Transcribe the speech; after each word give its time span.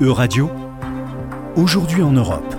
E-Radio, 0.00 0.48
aujourd'hui 1.56 2.02
en 2.02 2.12
Europe. 2.12 2.54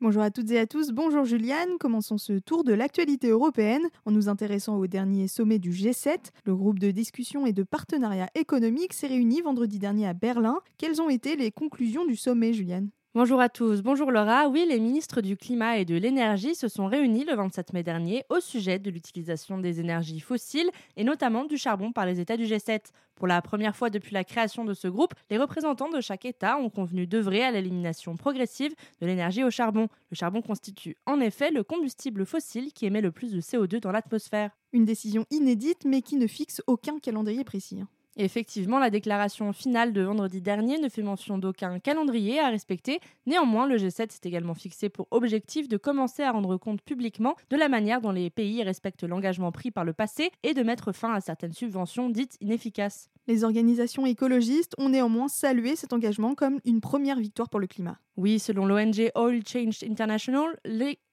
Bonjour 0.00 0.22
à 0.22 0.32
toutes 0.32 0.50
et 0.50 0.58
à 0.58 0.66
tous, 0.66 0.90
bonjour 0.90 1.24
Juliane. 1.24 1.78
Commençons 1.78 2.18
ce 2.18 2.32
tour 2.32 2.64
de 2.64 2.72
l'actualité 2.72 3.28
européenne 3.28 3.84
en 4.06 4.10
nous 4.10 4.28
intéressant 4.28 4.76
au 4.78 4.88
dernier 4.88 5.28
sommet 5.28 5.60
du 5.60 5.70
G7. 5.70 6.16
Le 6.44 6.56
groupe 6.56 6.80
de 6.80 6.90
discussion 6.90 7.46
et 7.46 7.52
de 7.52 7.62
partenariat 7.62 8.28
économique 8.34 8.92
s'est 8.92 9.06
réuni 9.06 9.40
vendredi 9.40 9.78
dernier 9.78 10.08
à 10.08 10.14
Berlin. 10.14 10.58
Quelles 10.76 11.00
ont 11.00 11.08
été 11.08 11.36
les 11.36 11.52
conclusions 11.52 12.04
du 12.04 12.16
sommet, 12.16 12.54
Juliane? 12.54 12.90
Bonjour 13.16 13.40
à 13.40 13.48
tous, 13.48 13.80
bonjour 13.80 14.10
Laura. 14.10 14.48
Oui, 14.48 14.66
les 14.68 14.80
ministres 14.80 15.20
du 15.20 15.36
Climat 15.36 15.78
et 15.78 15.84
de 15.84 15.94
l'Énergie 15.94 16.56
se 16.56 16.66
sont 16.66 16.86
réunis 16.86 17.24
le 17.24 17.36
27 17.36 17.72
mai 17.72 17.84
dernier 17.84 18.24
au 18.28 18.40
sujet 18.40 18.80
de 18.80 18.90
l'utilisation 18.90 19.56
des 19.56 19.78
énergies 19.78 20.18
fossiles 20.18 20.68
et 20.96 21.04
notamment 21.04 21.44
du 21.44 21.56
charbon 21.56 21.92
par 21.92 22.06
les 22.06 22.18
États 22.18 22.36
du 22.36 22.42
G7. 22.42 22.80
Pour 23.14 23.28
la 23.28 23.40
première 23.40 23.76
fois 23.76 23.88
depuis 23.88 24.14
la 24.14 24.24
création 24.24 24.64
de 24.64 24.74
ce 24.74 24.88
groupe, 24.88 25.14
les 25.30 25.38
représentants 25.38 25.90
de 25.90 26.00
chaque 26.00 26.24
État 26.24 26.58
ont 26.58 26.70
convenu 26.70 27.06
d'œuvrer 27.06 27.44
à 27.44 27.52
l'élimination 27.52 28.16
progressive 28.16 28.74
de 29.00 29.06
l'énergie 29.06 29.44
au 29.44 29.50
charbon. 29.50 29.86
Le 30.10 30.16
charbon 30.16 30.42
constitue 30.42 30.96
en 31.06 31.20
effet 31.20 31.52
le 31.52 31.62
combustible 31.62 32.26
fossile 32.26 32.72
qui 32.72 32.84
émet 32.84 33.00
le 33.00 33.12
plus 33.12 33.32
de 33.32 33.40
CO2 33.40 33.78
dans 33.78 33.92
l'atmosphère. 33.92 34.50
Une 34.72 34.86
décision 34.86 35.24
inédite 35.30 35.84
mais 35.84 36.02
qui 36.02 36.16
ne 36.16 36.26
fixe 36.26 36.62
aucun 36.66 36.98
calendrier 36.98 37.44
précis. 37.44 37.84
Effectivement, 38.16 38.78
la 38.78 38.90
déclaration 38.90 39.52
finale 39.52 39.92
de 39.92 40.02
vendredi 40.02 40.40
dernier 40.40 40.78
ne 40.78 40.88
fait 40.88 41.02
mention 41.02 41.36
d'aucun 41.36 41.80
calendrier 41.80 42.38
à 42.38 42.48
respecter. 42.48 43.00
Néanmoins, 43.26 43.66
le 43.66 43.76
G7 43.76 44.10
s'est 44.10 44.20
également 44.24 44.54
fixé 44.54 44.88
pour 44.88 45.08
objectif 45.10 45.68
de 45.68 45.76
commencer 45.76 46.22
à 46.22 46.30
rendre 46.30 46.56
compte 46.56 46.80
publiquement 46.82 47.34
de 47.50 47.56
la 47.56 47.68
manière 47.68 48.00
dont 48.00 48.12
les 48.12 48.30
pays 48.30 48.62
respectent 48.62 49.04
l'engagement 49.04 49.50
pris 49.50 49.72
par 49.72 49.84
le 49.84 49.92
passé 49.92 50.30
et 50.44 50.54
de 50.54 50.62
mettre 50.62 50.92
fin 50.92 51.12
à 51.12 51.20
certaines 51.20 51.52
subventions 51.52 52.08
dites 52.08 52.36
inefficaces. 52.40 53.10
Les 53.26 53.42
organisations 53.42 54.06
écologistes 54.06 54.74
ont 54.78 54.90
néanmoins 54.90 55.28
salué 55.28 55.76
cet 55.76 55.92
engagement 55.92 56.34
comme 56.34 56.60
une 56.64 56.80
première 56.80 57.18
victoire 57.18 57.48
pour 57.48 57.58
le 57.58 57.66
climat. 57.66 57.98
Oui, 58.16 58.38
selon 58.38 58.64
l'ONG 58.64 59.10
Oil 59.16 59.42
Change 59.44 59.82
International, 59.82 60.56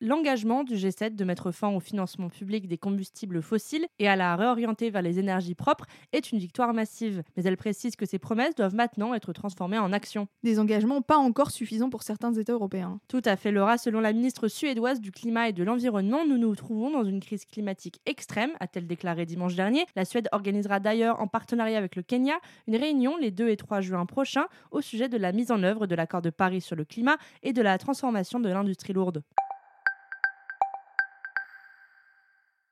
l'engagement 0.01 0.63
du 0.63 0.75
G7 0.75 1.15
de 1.15 1.23
mettre 1.23 1.51
fin 1.51 1.69
au 1.69 1.79
financement 1.79 2.29
public 2.29 2.67
des 2.67 2.77
combustibles 2.77 3.41
fossiles 3.41 3.87
et 3.97 4.07
à 4.07 4.15
la 4.15 4.35
réorienter 4.35 4.91
vers 4.91 5.01
les 5.01 5.17
énergies 5.17 5.55
propres 5.55 5.85
est 6.13 6.31
une 6.31 6.37
victoire 6.37 6.75
massive. 6.75 7.23
Mais 7.35 7.43
elle 7.43 7.57
précise 7.57 7.95
que 7.95 8.05
ces 8.05 8.19
promesses 8.19 8.53
doivent 8.53 8.75
maintenant 8.75 9.15
être 9.15 9.33
transformées 9.33 9.79
en 9.79 9.93
actions. 9.93 10.27
Des 10.43 10.59
engagements 10.59 11.01
pas 11.01 11.17
encore 11.17 11.49
suffisants 11.49 11.89
pour 11.89 12.03
certains 12.03 12.33
États 12.33 12.53
européens. 12.53 12.99
Tout 13.07 13.23
à 13.25 13.35
fait, 13.35 13.51
Laura. 13.51 13.79
Selon 13.79 13.99
la 13.99 14.13
ministre 14.13 14.47
suédoise 14.47 15.01
du 15.01 15.11
Climat 15.11 15.49
et 15.49 15.53
de 15.53 15.63
l'Environnement, 15.63 16.23
nous 16.27 16.37
nous 16.37 16.55
trouvons 16.55 16.91
dans 16.91 17.03
une 17.03 17.19
crise 17.19 17.45
climatique 17.45 17.99
extrême, 18.05 18.51
a-t-elle 18.59 18.85
déclaré 18.85 19.25
dimanche 19.25 19.55
dernier. 19.55 19.85
La 19.95 20.05
Suède 20.05 20.29
organisera 20.31 20.79
d'ailleurs, 20.79 21.19
en 21.19 21.25
partenariat 21.25 21.79
avec 21.79 21.95
le 21.95 22.03
Kenya, 22.03 22.35
une 22.67 22.75
réunion 22.75 23.17
les 23.17 23.31
2 23.31 23.49
et 23.49 23.57
3 23.57 23.81
juin 23.81 24.05
prochains 24.05 24.45
au 24.69 24.81
sujet 24.81 25.09
de 25.09 25.17
la 25.17 25.31
mise 25.31 25.49
en 25.49 25.63
œuvre 25.63 25.87
de 25.87 25.95
l'accord 25.95 26.21
de 26.21 26.29
Paris 26.29 26.61
sur 26.61 26.75
le 26.75 26.85
climat 26.91 27.17
et 27.41 27.53
de 27.53 27.61
la 27.61 27.77
transformation 27.77 28.39
de 28.39 28.49
l'industrie 28.49 28.93
lourde. 28.93 29.23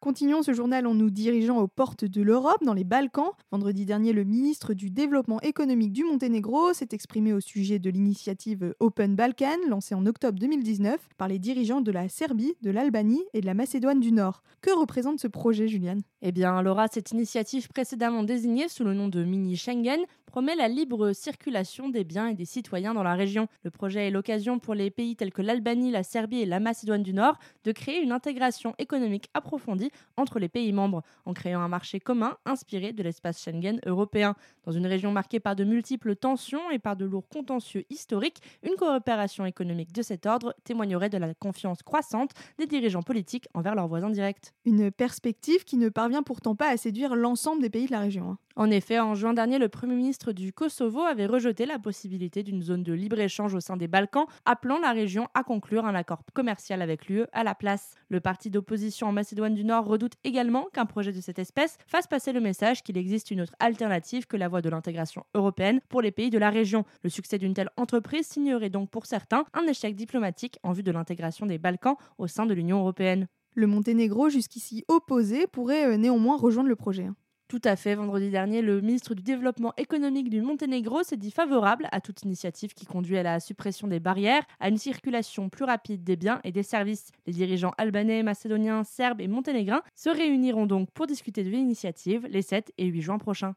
Continuons 0.01 0.43
ce 0.43 0.53
journal 0.53 0.87
en 0.87 0.93
nous 0.93 1.09
dirigeant 1.09 1.57
aux 1.57 1.67
portes 1.67 2.05
de 2.05 2.21
l'Europe, 2.21 2.63
dans 2.63 2.73
les 2.73 2.85
Balkans. 2.85 3.31
Vendredi 3.51 3.85
dernier, 3.85 4.13
le 4.13 4.23
ministre 4.23 4.73
du 4.73 4.89
Développement 4.89 5.41
économique 5.41 5.91
du 5.91 6.05
Monténégro 6.05 6.71
s'est 6.73 6.87
exprimé 6.93 7.33
au 7.33 7.41
sujet 7.41 7.79
de 7.79 7.89
l'initiative 7.89 8.73
Open 8.79 9.17
Balkan, 9.17 9.57
lancée 9.67 9.95
en 9.95 10.05
octobre 10.05 10.39
2019 10.39 11.09
par 11.17 11.27
les 11.27 11.37
dirigeants 11.37 11.81
de 11.81 11.91
la 11.91 12.07
Serbie, 12.07 12.53
de 12.61 12.71
l'Albanie 12.71 13.25
et 13.33 13.41
de 13.41 13.45
la 13.45 13.53
Macédoine 13.53 13.99
du 13.99 14.13
Nord. 14.13 14.41
Que 14.61 14.71
représente 14.71 15.19
ce 15.19 15.27
projet, 15.27 15.67
Juliane? 15.67 16.01
Eh 16.21 16.33
bien, 16.33 16.61
Laura, 16.61 16.87
cette 16.91 17.11
initiative 17.11 17.69
précédemment 17.69 18.23
désignée 18.23 18.67
sous 18.67 18.83
le 18.83 18.93
nom 18.93 19.07
de 19.07 19.23
Mini 19.23 19.55
Schengen 19.55 20.01
promet 20.25 20.55
la 20.55 20.67
libre 20.67 21.13
circulation 21.13 21.87
des 21.87 22.03
biens 22.03 22.27
et 22.27 22.35
des 22.35 22.45
citoyens 22.45 22.93
dans 22.93 23.03
la 23.03 23.15
région. 23.15 23.47
Le 23.63 23.71
projet 23.71 24.07
est 24.07 24.11
l'occasion 24.11 24.59
pour 24.59 24.75
les 24.75 24.91
pays 24.91 25.15
tels 25.15 25.31
que 25.31 25.41
l'Albanie, 25.41 25.91
la 25.91 26.03
Serbie 26.03 26.41
et 26.41 26.45
la 26.45 26.59
Macédoine 26.59 27.03
du 27.03 27.13
Nord 27.13 27.39
de 27.63 27.71
créer 27.71 28.01
une 28.01 28.11
intégration 28.11 28.75
économique 28.77 29.29
approfondie 29.33 29.91
entre 30.17 30.39
les 30.39 30.49
pays 30.49 30.73
membres, 30.73 31.03
en 31.25 31.33
créant 31.33 31.61
un 31.61 31.69
marché 31.69 32.01
commun 32.01 32.37
inspiré 32.45 32.91
de 32.91 33.01
l'espace 33.01 33.41
Schengen 33.41 33.79
européen. 33.85 34.35
Dans 34.65 34.73
une 34.73 34.85
région 34.85 35.11
marquée 35.13 35.39
par 35.39 35.55
de 35.55 35.63
multiples 35.63 36.17
tensions 36.17 36.69
et 36.69 36.79
par 36.79 36.97
de 36.97 37.05
lourds 37.05 37.29
contentieux 37.29 37.85
historiques, 37.89 38.41
une 38.61 38.75
coopération 38.75 39.45
économique 39.45 39.93
de 39.93 40.01
cet 40.01 40.25
ordre 40.25 40.53
témoignerait 40.65 41.09
de 41.09 41.17
la 41.17 41.33
confiance 41.33 41.81
croissante 41.81 42.31
des 42.59 42.67
dirigeants 42.67 43.03
politiques 43.03 43.47
envers 43.53 43.73
leurs 43.73 43.87
voisins 43.87 44.09
directs. 44.09 44.53
Une 44.65 44.91
perspective 44.91 45.63
qui 45.63 45.77
ne 45.77 45.87
parvient 46.09 46.23
pourtant 46.23 46.55
pas 46.55 46.69
à 46.69 46.75
séduire 46.75 47.15
l'ensemble 47.15 47.61
des 47.61 47.69
pays 47.69 47.85
de 47.85 47.91
la 47.91 47.99
région. 47.99 48.31
Hein. 48.31 48.37
En 48.55 48.71
effet, 48.71 48.99
en 48.99 49.13
juin 49.13 49.35
dernier, 49.35 49.59
le 49.59 49.69
Premier 49.69 49.93
ministre 49.93 50.31
du 50.31 50.51
Kosovo 50.51 51.01
avait 51.01 51.27
rejeté 51.27 51.67
la 51.67 51.77
possibilité 51.77 52.41
d'une 52.41 52.63
zone 52.63 52.81
de 52.81 52.93
libre-échange 52.93 53.53
au 53.53 53.59
sein 53.59 53.77
des 53.77 53.87
Balkans, 53.87 54.25
appelant 54.43 54.79
la 54.79 54.91
région 54.91 55.27
à 55.35 55.43
conclure 55.43 55.85
un 55.85 55.93
accord 55.93 56.23
commercial 56.33 56.81
avec 56.81 57.05
l'UE 57.05 57.25
à 57.31 57.43
la 57.43 57.53
place. 57.53 57.93
Le 58.09 58.21
parti 58.21 58.49
d'opposition 58.49 59.05
en 59.05 59.11
Macédoine 59.11 59.53
du 59.53 59.63
Nord 59.63 59.85
redoute 59.85 60.13
également 60.23 60.65
qu'un 60.73 60.87
projet 60.87 61.11
de 61.11 61.21
cette 61.21 61.37
espèce 61.37 61.77
fasse 61.85 62.07
passer 62.07 62.33
le 62.33 62.41
message 62.41 62.81
qu'il 62.81 62.97
existe 62.97 63.29
une 63.29 63.41
autre 63.41 63.53
alternative 63.59 64.25
que 64.25 64.35
la 64.35 64.47
voie 64.47 64.63
de 64.63 64.69
l'intégration 64.69 65.25
européenne 65.35 65.79
pour 65.89 66.01
les 66.01 66.11
pays 66.11 66.31
de 66.31 66.39
la 66.39 66.49
région. 66.49 66.85
Le 67.03 67.11
succès 67.11 67.37
d'une 67.37 67.53
telle 67.53 67.69
entreprise 67.77 68.25
signerait 68.25 68.71
donc 68.71 68.89
pour 68.89 69.05
certains 69.05 69.45
un 69.53 69.67
échec 69.67 69.95
diplomatique 69.95 70.57
en 70.63 70.71
vue 70.71 70.81
de 70.81 70.91
l'intégration 70.91 71.45
des 71.45 71.59
Balkans 71.59 71.97
au 72.17 72.25
sein 72.25 72.47
de 72.47 72.55
l'Union 72.55 72.79
européenne. 72.79 73.27
Le 73.55 73.67
Monténégro, 73.67 74.29
jusqu'ici 74.29 74.85
opposé, 74.87 75.47
pourrait 75.47 75.87
euh, 75.87 75.97
néanmoins 75.97 76.37
rejoindre 76.37 76.69
le 76.69 76.75
projet. 76.75 77.05
Hein. 77.05 77.15
Tout 77.49 77.61
à 77.63 77.75
fait. 77.75 77.95
Vendredi 77.95 78.29
dernier, 78.29 78.61
le 78.61 78.79
ministre 78.79 79.15
du 79.15 79.23
Développement 79.23 79.73
économique 79.75 80.29
du 80.29 80.39
Monténégro 80.43 81.01
s'est 81.01 81.17
dit 81.17 81.31
favorable 81.31 81.87
à 81.91 81.99
toute 81.99 82.21
initiative 82.21 82.75
qui 82.75 82.85
conduit 82.85 83.17
à 83.17 83.23
la 83.23 83.39
suppression 83.39 83.87
des 83.87 83.99
barrières, 83.99 84.43
à 84.59 84.69
une 84.69 84.77
circulation 84.77 85.49
plus 85.49 85.65
rapide 85.65 86.03
des 86.03 86.15
biens 86.15 86.41
et 86.43 86.51
des 86.51 86.61
services. 86.61 87.09
Les 87.25 87.33
dirigeants 87.33 87.73
albanais, 87.79 88.21
macédoniens, 88.21 88.83
serbes 88.83 89.19
et 89.19 89.27
monténégrins 89.27 89.81
se 89.95 90.11
réuniront 90.11 90.67
donc 90.67 90.91
pour 90.91 91.07
discuter 91.07 91.43
de 91.43 91.49
l'initiative 91.49 92.27
les 92.29 92.43
7 92.43 92.71
et 92.77 92.85
8 92.85 93.01
juin 93.01 93.17
prochains. 93.17 93.55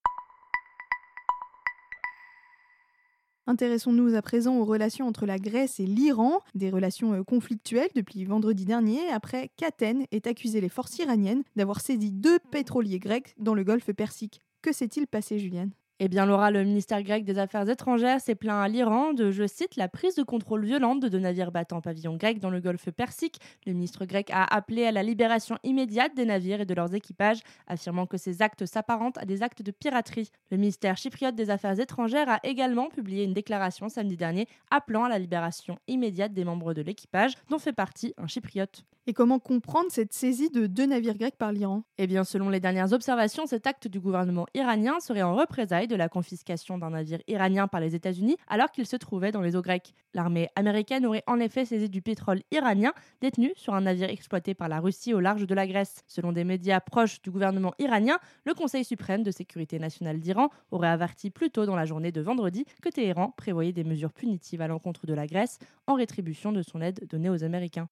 Intéressons-nous 3.49 4.15
à 4.15 4.23
présent 4.23 4.57
aux 4.57 4.65
relations 4.65 5.09
entre 5.09 5.27
la 5.27 5.39
Grèce 5.39 5.81
et 5.81 5.87
l'Iran, 5.87 6.41
des 6.55 6.71
relations 6.71 7.13
euh, 7.13 7.25
conflictuelles 7.25 7.91
depuis 7.97 8.25
vendredi 8.25 8.65
dernier, 8.65 9.09
après 9.09 9.51
qu'Athènes 9.57 10.07
ait 10.13 10.29
accusé 10.29 10.61
les 10.61 10.69
forces 10.69 10.99
iraniennes 10.99 11.43
d'avoir 11.57 11.81
saisi 11.81 12.13
deux 12.13 12.39
pétroliers 12.51 13.01
grecs 13.01 13.35
dans 13.39 13.55
le 13.55 13.65
golfe 13.65 13.93
Persique. 13.93 14.41
Que 14.63 14.73
s'est-il 14.73 15.09
passé, 15.09 15.41
Juliane? 15.41 15.73
Eh 15.99 16.09
bien, 16.09 16.27
Laura, 16.27 16.51
le 16.51 16.65
ministère 16.65 17.03
grec 17.03 17.25
des 17.25 17.39
Affaires 17.39 17.69
étrangères 17.69 18.21
s'est 18.21 18.35
plaint 18.35 18.65
à 18.65 18.69
l'Iran 18.69 19.13
de, 19.13 19.31
je 19.31 19.47
cite, 19.47 19.77
la 19.77 19.89
prise 19.89 20.17
de 20.17 20.23
contrôle 20.23 20.65
violente 20.65 21.01
de 21.01 21.09
deux 21.09 21.21
navires 21.21 21.53
battant 21.53 21.81
pavillon 21.81 22.17
grec 22.17 22.41
dans 22.41 22.51
le 22.51 22.61
golfe 22.61 22.91
Persique. 22.91 23.39
Le 23.67 23.73
ministre 23.73 24.05
grec 24.05 24.29
a 24.33 24.43
appelé 24.53 24.85
à 24.85 24.91
la 24.91 25.03
libération 25.03 25.59
immédiate 25.63 26.15
des 26.17 26.25
navires 26.25 26.63
et 26.63 26.67
de 26.67 26.75
leurs 26.75 26.95
équipages, 26.95 27.41
affirmant 27.69 28.07
que 28.07 28.17
ces 28.17 28.43
actes 28.43 28.67
s'apparentent 28.67 29.19
à 29.19 29.25
des 29.25 29.43
actes 29.45 29.63
de 29.63 29.71
piraterie. 29.71 30.31
Le 30.51 30.57
ministère 30.57 30.97
chypriote 30.97 31.37
des 31.37 31.51
Affaires 31.51 31.79
étrangères 31.79 32.29
a 32.29 32.41
également 32.43 32.89
publié 32.89 33.25
une 33.25 33.35
déclaration 33.35 33.89
samedi 33.89 34.17
dernier 34.17 34.49
appelant 34.71 35.05
à 35.05 35.09
la 35.09 35.21
libération 35.21 35.79
immédiate 35.87 36.33
des 36.33 36.45
membres 36.45 36.75
de 36.75 36.83
l'équipage, 36.83 37.35
dont 37.49 37.59
fait 37.59 37.73
partie 37.73 38.13
un 38.17 38.27
chypriote. 38.27 38.85
Et 39.09 39.15
comment 39.15 39.41
comprendre 39.41 39.91
cette 39.91 40.13
saisie 40.13 40.49
de 40.49 40.69
deux 40.69 40.87
navires 40.87 41.19
grecs 41.19 41.37
par 41.37 41.51
l'Iran? 41.51 41.83
Eh 41.99 42.07
bien, 42.07 42.23
selon 42.23 42.49
les 42.51 42.61
dernières 42.61 42.93
observations, 42.93 43.47
cet 43.47 43.67
acte 43.67 43.89
du 43.89 43.99
gouvernement 43.99 44.47
iranien 44.55 45.01
serait 45.01 45.23
en 45.23 45.35
représailles 45.35 45.89
de 45.89 45.97
la 45.97 46.09
confiscation 46.09 46.79
d'un 46.79 46.91
navire 46.91 47.19
iranien 47.27 47.67
par 47.67 47.81
les 47.81 47.97
États-Unis 47.97 48.37
alors 48.47 48.71
qu'il 48.71 48.87
se 48.87 48.95
trouvait 48.95 49.33
dans 49.33 49.41
les 49.41 49.57
eaux 49.57 49.61
grecques. 49.61 49.93
L'armée 50.15 50.51
américaine 50.55 51.05
aurait 51.05 51.25
en 51.27 51.41
effet 51.41 51.65
saisi 51.65 51.89
du 51.89 52.01
pétrole 52.01 52.43
iranien 52.53 52.93
détenu 53.21 53.51
sur 53.57 53.75
un 53.75 53.81
navire 53.81 54.09
exploité 54.09 54.55
par 54.55 54.69
la 54.69 54.79
Russie 54.79 55.15
au 55.15 55.19
large 55.19 55.49
de 55.49 55.55
la 55.57 55.67
Grèce. 55.67 56.05
Selon 56.07 56.31
des 56.31 56.45
médias 56.45 56.79
proches 56.79 57.21
du 57.23 57.33
gouvernement 57.33 57.75
iranien, 57.81 58.21
le 58.45 58.55
Conseil 58.55 58.85
suprême 58.85 59.25
de 59.25 59.33
sécurité 59.33 59.81
nationale 59.81 60.21
d'Iran 60.21 60.49
aurait 60.71 60.87
averti 60.87 61.31
plus 61.31 61.51
tôt 61.51 61.67
dans 61.67 61.75
la 61.75 61.87
journée 61.87 62.13
de 62.13 62.21
vendredi 62.21 62.67
que 62.81 62.89
Téhéran 62.89 63.35
prévoyait 63.37 63.73
des 63.73 63.83
mesures 63.83 64.13
punitives 64.13 64.61
à 64.61 64.69
l'encontre 64.69 65.09
de 65.09 65.15
la 65.15 65.27
Grèce 65.27 65.59
en 65.89 65.95
rétribution 65.95 66.53
de 66.53 66.63
son 66.63 66.81
aide 66.81 67.05
donnée 67.11 67.31
aux 67.31 67.43
Américains. 67.43 67.89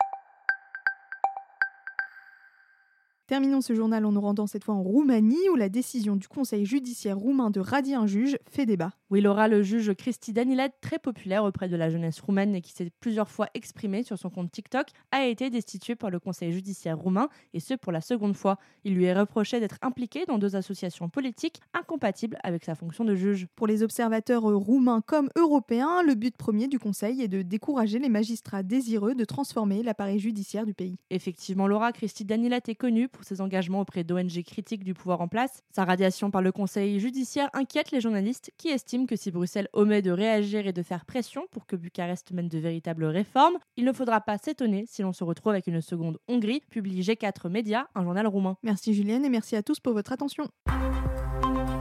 Terminons 3.31 3.61
ce 3.61 3.77
journal 3.77 4.05
en 4.07 4.11
nous 4.11 4.21
rendant 4.21 4.49
cette 4.49 4.65
fois 4.65 4.75
en 4.75 4.83
Roumanie 4.83 5.49
où 5.53 5.55
la 5.55 5.69
décision 5.69 6.17
du 6.17 6.27
Conseil 6.27 6.67
judiciaire 6.67 7.17
roumain 7.17 7.51
de 7.51 7.61
radier 7.61 7.95
un 7.95 8.09
juge 8.09 8.37
fait 8.51 8.67
débat. 8.67 8.91
Oui, 9.11 9.21
Laura, 9.21 9.49
le 9.49 9.65
juge 9.65 9.93
Cristi 9.95 10.33
Danilat, 10.33 10.69
très 10.69 11.01
populaire 11.01 11.43
auprès 11.43 11.69
de 11.69 11.75
la 11.75 11.91
jeunesse 11.91 12.21
roumaine 12.21 12.55
et 12.55 12.61
qui 12.61 12.71
s'est 12.71 12.93
plusieurs 13.01 13.29
fois 13.29 13.49
exprimé 13.55 14.05
sur 14.05 14.17
son 14.17 14.31
compte 14.31 14.53
TikTok, 14.53 14.87
a 15.11 15.27
été 15.27 15.51
destitué 15.51 15.97
par 15.97 16.11
le 16.11 16.21
conseil 16.21 16.53
judiciaire 16.53 16.97
roumain, 16.97 17.29
et 17.53 17.59
ce 17.59 17.75
pour 17.75 17.91
la 17.91 18.03
seconde 18.03 18.37
fois. 18.37 18.57
Il 18.85 18.95
lui 18.95 19.07
est 19.07 19.13
reproché 19.13 19.59
d'être 19.59 19.79
impliqué 19.83 20.27
dans 20.27 20.39
deux 20.39 20.55
associations 20.55 21.09
politiques 21.09 21.61
incompatibles 21.75 22.39
avec 22.45 22.65
sa 22.65 22.77
fonction 22.77 23.05
de 23.05 23.17
juge. 23.17 23.49
Pour 23.57 23.67
les 23.67 23.83
observateurs 23.83 24.43
roumains 24.43 25.01
comme 25.01 25.29
européens, 25.35 26.05
le 26.05 26.15
but 26.15 26.37
premier 26.37 26.69
du 26.69 26.79
conseil 26.79 27.21
est 27.21 27.27
de 27.27 27.43
décourager 27.43 27.99
les 27.99 28.09
magistrats 28.09 28.63
désireux 28.63 29.17
de 29.17 29.25
transformer 29.25 29.83
l'appareil 29.83 30.21
judiciaire 30.21 30.67
du 30.67 30.75
pays. 30.75 30.99
Effectivement, 31.11 31.67
Laura, 31.67 31.91
Cristi 31.91 32.25
Danilat 32.25 32.61
est 32.69 32.77
connue 32.77 33.09
pour 33.09 33.25
ses 33.25 33.41
engagements 33.41 33.81
auprès 33.81 34.05
d'ONG 34.05 34.41
critiques 34.47 34.85
du 34.85 34.95
pouvoir 34.95 35.21
en 35.21 35.27
place. 35.27 35.65
Sa 35.73 35.85
radiation 35.85 36.31
par 36.31 36.43
le 36.43 36.53
conseil 36.53 37.01
judiciaire 37.01 37.51
inquiète 37.55 37.91
les 37.91 38.01
journalistes 38.01 38.53
qui 38.57 38.69
estiment 38.69 39.00
que 39.07 39.17
si 39.17 39.31
Bruxelles 39.31 39.69
omet 39.73 40.03
de 40.03 40.11
réagir 40.11 40.67
et 40.67 40.73
de 40.73 40.83
faire 40.83 41.05
pression 41.05 41.47
pour 41.51 41.67
que 41.67 41.77
Bucarest 41.77 42.31
mène 42.33 42.49
de 42.49 42.59
véritables 42.59 43.05
réformes, 43.05 43.59
il 43.77 43.85
ne 43.85 43.93
faudra 43.93 44.21
pas 44.21 44.39
s'étonner 44.39 44.85
si 44.87 45.03
l'on 45.03 45.13
se 45.13 45.25
retrouve 45.25 45.53
avec 45.53 45.67
une 45.67 45.81
seconde 45.81 46.19
Hongrie, 46.29 46.63
publie 46.71 47.03
G4 47.03 47.49
Média, 47.49 47.89
un 47.95 48.03
journal 48.03 48.27
roumain. 48.27 48.57
Merci 48.63 48.95
Julienne 48.95 49.25
et 49.25 49.31
merci 49.31 49.57
à 49.57 49.63
tous 49.63 49.81
pour 49.81 49.93
votre 49.93 50.13
attention. 50.13 50.49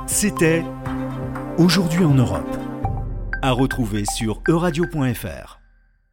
C'était 0.08 0.64
Aujourd'hui 1.58 2.06
en 2.06 2.14
Europe. 2.14 2.58
À 3.42 3.52
retrouver 3.52 4.06
sur 4.06 4.42
euradio.fr. 4.48 5.59